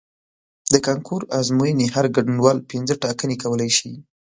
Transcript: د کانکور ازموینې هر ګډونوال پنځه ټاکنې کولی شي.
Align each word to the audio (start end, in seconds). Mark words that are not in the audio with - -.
د 0.73 0.73
کانکور 0.85 1.21
ازموینې 1.39 1.87
هر 1.95 2.05
ګډونوال 2.15 2.57
پنځه 2.71 2.95
ټاکنې 3.03 3.35
کولی 3.43 3.69
شي. 3.77 3.91